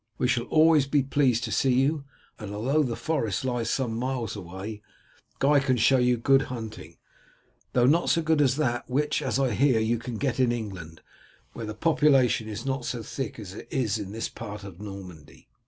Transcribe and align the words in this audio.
We 0.17 0.27
shall 0.27 0.45
always 0.45 0.87
be 0.87 1.03
pleased 1.03 1.43
to 1.43 1.51
see 1.51 1.73
you, 1.79 2.05
and 2.39 2.51
although 2.51 2.81
the 2.81 2.95
forest 2.95 3.45
lies 3.45 3.69
some 3.69 3.95
miles 3.95 4.35
away, 4.35 4.81
Guy 5.37 5.59
can 5.59 5.77
show 5.77 5.99
you 5.99 6.17
good 6.17 6.41
hunting, 6.41 6.97
though 7.73 7.85
not 7.85 8.09
so 8.09 8.23
good 8.23 8.41
as 8.41 8.55
that 8.55 8.89
which, 8.89 9.21
as 9.21 9.37
I 9.37 9.51
hear, 9.53 9.79
you 9.79 9.99
can 9.99 10.17
get 10.17 10.39
in 10.39 10.51
England, 10.51 11.01
where 11.53 11.67
the 11.67 11.75
population 11.75 12.47
is 12.49 12.65
not 12.65 12.83
so 12.83 13.03
thick 13.03 13.37
as 13.37 13.53
it 13.53 13.67
is 13.69 13.99
in 13.99 14.11
this 14.11 14.27
part 14.27 14.63
of 14.63 14.81
Normandy." 14.81 15.47